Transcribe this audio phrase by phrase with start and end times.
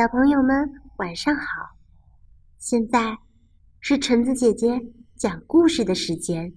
[0.00, 1.76] 小朋友们，晚上好！
[2.56, 3.18] 现在
[3.80, 4.80] 是橙子姐姐
[5.14, 6.54] 讲故事的时间。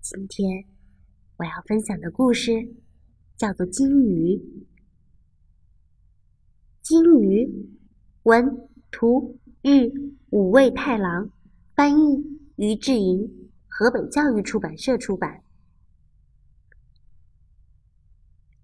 [0.00, 0.64] 今天
[1.36, 2.50] 我要分享的故事
[3.36, 4.34] 叫做《金鱼》。
[6.82, 7.48] 金鱼，
[8.24, 9.88] 文图日
[10.30, 11.30] 五味太郎，
[11.76, 15.44] 翻译于志莹，河北教育出版社出版。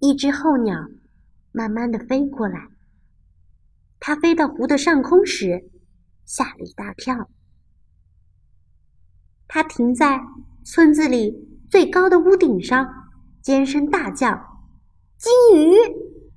[0.00, 0.88] 一只候鸟
[1.52, 2.71] 慢慢的飞过来。
[4.05, 5.70] 它飞到湖的上空时，
[6.24, 7.30] 吓了一大跳。
[9.47, 10.20] 它停在
[10.65, 12.84] 村子里最高的屋顶上，
[13.41, 14.66] 尖声大叫
[15.16, 15.77] ：“金鱼，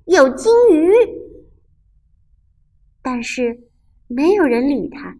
[0.05, 0.93] 有金鱼！”
[3.01, 3.67] 但是
[4.05, 5.17] 没有人理它。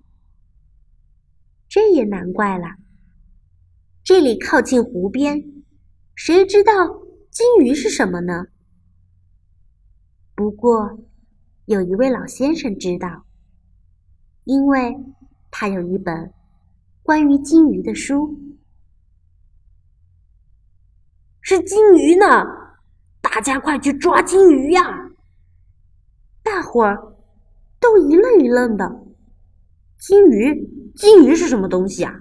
[1.67, 2.67] 这也难怪了。
[4.03, 5.63] 这里靠近湖边，
[6.13, 6.71] 谁知道
[7.31, 8.45] 金鱼是什么呢？
[10.35, 10.99] 不过。
[11.65, 13.25] 有一位老先生知道，
[14.43, 14.95] 因为
[15.49, 16.31] 他有一本
[17.01, 18.39] 关于金鱼的书。
[21.41, 22.25] 是金鱼呢！
[23.19, 25.11] 大家快去抓金鱼呀！
[26.43, 27.15] 大伙儿
[27.79, 29.03] 都一愣一愣的。
[29.97, 32.13] 金鱼，金鱼是什么东西啊？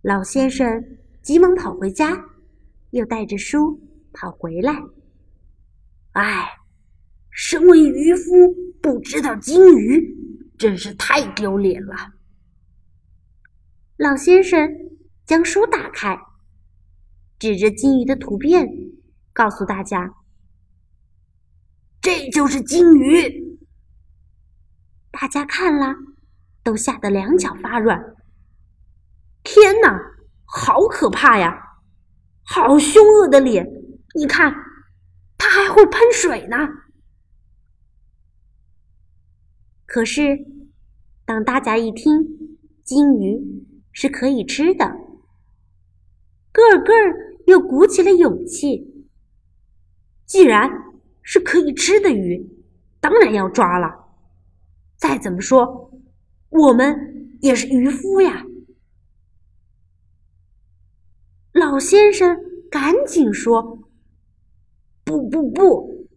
[0.00, 0.82] 老先生
[1.22, 2.24] 急忙跑回家，
[2.90, 3.78] 又带着书
[4.14, 4.72] 跑回来。
[6.12, 6.61] 哎。
[7.32, 10.16] 身为渔夫，不知道金鱼，
[10.58, 12.12] 真是太丢脸了。
[13.96, 14.70] 老先生
[15.24, 16.20] 将书打开，
[17.38, 18.68] 指着金鱼的图片，
[19.32, 20.14] 告诉大家
[22.02, 23.58] ：“这就是金鱼。”
[25.10, 25.94] 大家看了，
[26.62, 28.14] 都吓得两脚发软。
[29.42, 29.98] 天哪，
[30.44, 31.58] 好可怕呀！
[32.44, 33.66] 好凶恶的脸，
[34.14, 34.54] 你看，
[35.38, 36.56] 它还会喷水呢。
[39.92, 40.46] 可是，
[41.26, 43.38] 当大家一听金鱼
[43.92, 44.86] 是可以吃的，
[46.50, 46.94] 个个
[47.46, 49.04] 又鼓起了勇气。
[50.24, 50.66] 既然
[51.20, 52.42] 是可以吃的鱼，
[53.00, 54.06] 当然要抓了。
[54.96, 55.92] 再怎么说，
[56.48, 58.46] 我们也是渔夫呀。
[61.52, 62.34] 老先生
[62.70, 63.90] 赶紧说
[65.04, 66.08] ：“不不不，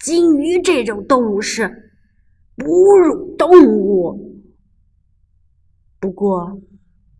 [0.00, 1.86] 金鱼这种动物是。”
[2.60, 4.44] 哺乳动物。
[5.98, 6.60] 不过，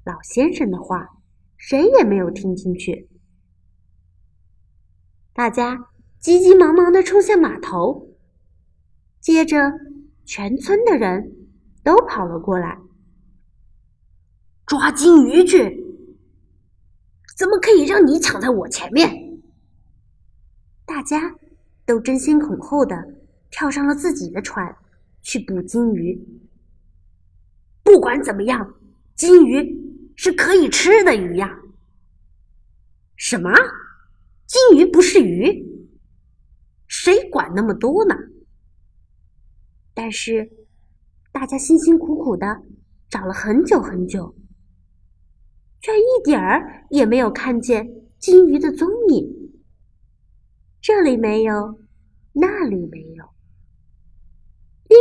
[0.04, 1.08] 老先生的话
[1.56, 3.08] 谁也没有听进去。
[5.32, 8.10] 大家急急忙忙的冲向码头，
[9.20, 9.72] 接着
[10.26, 11.32] 全村的人
[11.82, 12.78] 都跑了过来，
[14.66, 15.86] 抓金鱼去！
[17.36, 19.40] 怎么可以让你抢在我前面？
[20.84, 21.34] 大家
[21.86, 23.14] 都争先恐后的
[23.50, 24.76] 跳上了自己的船。
[25.22, 26.19] 去捕金鱼。
[27.82, 28.75] 不管怎么样，
[29.14, 31.58] 金鱼是可以吃的鱼呀。
[33.16, 33.50] 什么？
[34.47, 35.66] 金鱼不是鱼？
[36.86, 38.14] 谁管那么多呢？
[39.94, 40.50] 但是，
[41.30, 42.62] 大家辛辛苦苦的
[43.09, 44.34] 找了很久很久，
[45.80, 47.88] 却一点儿也没有看见
[48.19, 49.53] 金鱼的踪影。
[50.80, 51.80] 这里没有，
[52.32, 53.25] 那里没有。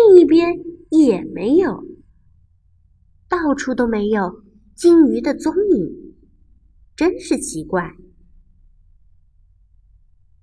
[0.10, 0.60] 另一边
[0.90, 1.84] 也没有，
[3.28, 4.44] 到处都没有
[4.74, 6.16] 金鱼的踪影，
[6.96, 7.96] 真是奇怪。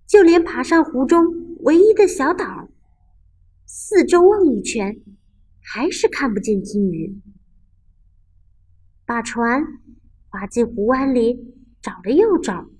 [0.06, 2.68] 就连爬上湖中唯一的小岛，
[3.64, 5.00] 四周望一圈，
[5.60, 7.20] 还是看不见金鱼。
[9.04, 9.64] 把船
[10.28, 12.70] 划进湖湾里，找了又找，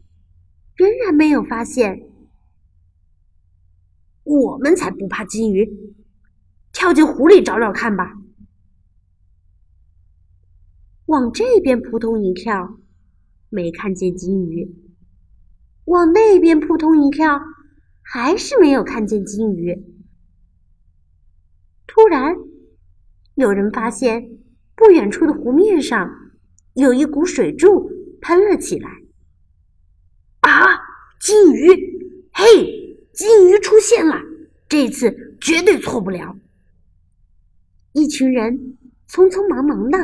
[0.76, 2.08] 仍然没有发现。
[4.22, 5.96] 我们才不怕金鱼！
[6.76, 8.12] 跳进湖里找找看吧。
[11.06, 12.78] 往这边扑通一跳，
[13.48, 14.68] 没看见金鱼；
[15.86, 17.40] 往那边扑通一跳，
[18.02, 19.86] 还是没有看见金鱼。
[21.86, 22.34] 突然，
[23.36, 24.28] 有人发现
[24.74, 26.10] 不远处的湖面上
[26.74, 27.90] 有一股水柱
[28.20, 28.90] 喷了起来。
[30.40, 30.78] 啊！
[31.22, 31.70] 金鱼！
[32.34, 34.20] 嘿，金鱼出现了！
[34.68, 36.36] 这次绝对错不了。
[37.96, 38.76] 一群人
[39.08, 39.98] 匆匆忙忙的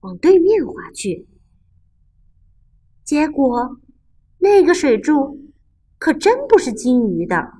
[0.00, 1.28] 往对面划去，
[3.04, 3.78] 结果
[4.38, 5.48] 那个水柱
[5.96, 7.52] 可真不是金鱼的，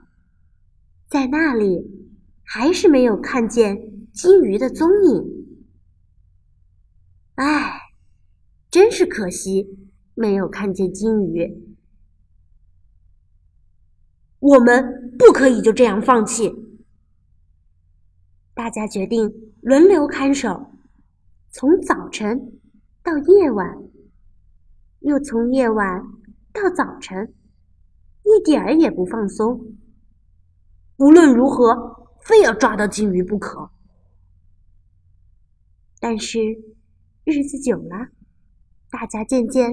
[1.06, 1.88] 在那里
[2.42, 5.46] 还是没有看见金鱼的踪影。
[7.36, 7.92] 唉，
[8.68, 11.76] 真是可惜，没有看见金鱼。
[14.40, 16.67] 我们不可以就这样放弃。
[18.58, 20.72] 大家决定轮流看守，
[21.48, 22.58] 从早晨
[23.04, 23.78] 到夜晚，
[24.98, 26.04] 又从夜晚
[26.52, 27.32] 到早晨，
[28.24, 29.76] 一点儿也不放松。
[30.96, 33.70] 无论如何，非要抓到金鱼不可。
[36.00, 36.40] 但是
[37.22, 38.08] 日子久了，
[38.90, 39.72] 大家渐渐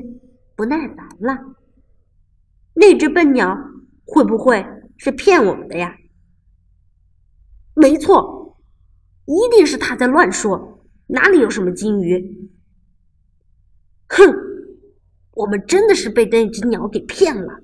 [0.55, 1.55] 不耐烦了。
[2.75, 3.57] 那只笨鸟
[4.05, 4.63] 会不会
[4.95, 5.97] 是骗我们的呀？
[7.73, 8.44] 没错，
[9.25, 12.49] 一定是他在乱说，哪里有什么金鱼？
[14.07, 14.33] 哼，
[15.31, 17.61] 我们真的是被那只鸟给骗了。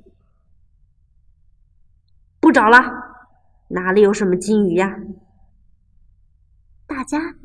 [2.40, 2.80] 不找了。
[3.70, 4.98] 哪里有什么金鱼呀？
[6.86, 7.38] 大家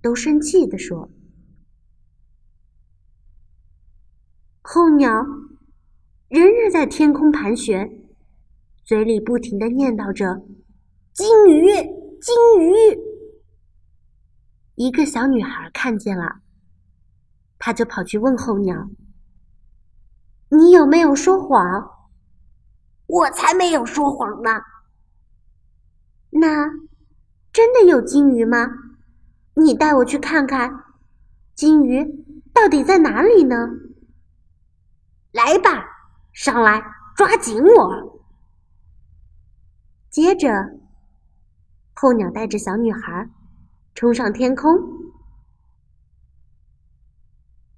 [0.00, 1.10] 都生气地说。
[4.62, 5.10] 候鸟
[6.28, 7.90] 仍然在天空盘旋，
[8.84, 10.42] 嘴里不停的念叨着
[11.12, 11.66] ：“金鱼，
[12.20, 12.98] 金鱼。”
[14.76, 16.40] 一个小女孩看见了，
[17.58, 18.88] 她就跑去问候鸟
[20.50, 21.90] ：“你有没有说谎
[23.06, 24.50] ？”“我才没有说谎呢。”
[26.28, 26.66] 那
[27.52, 28.68] 真的有金鱼吗？
[29.54, 30.84] 你带我去看看，
[31.54, 32.04] 金鱼
[32.52, 33.56] 到底在哪里呢？
[35.32, 35.86] 来吧，
[36.34, 36.84] 上来
[37.16, 38.20] 抓紧我！
[40.10, 40.50] 接着，
[41.94, 43.30] 候鸟带着小女孩
[43.96, 44.78] 冲上天空，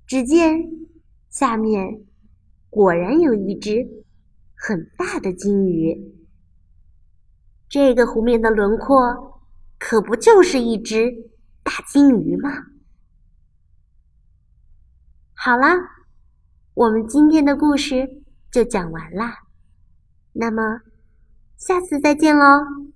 [0.05, 0.69] 只见
[1.31, 2.05] 下面
[2.69, 3.87] 果然有一只
[4.57, 6.13] 很大的金鱼。
[7.69, 9.41] 这个湖面的轮廓，
[9.79, 11.31] 可不就是一只
[11.63, 12.51] 大金鱼吗？
[15.35, 15.77] 好啦，
[16.75, 19.45] 我们今天的故事就讲完啦。
[20.33, 20.81] 那么，
[21.57, 22.89] 下次再见喽。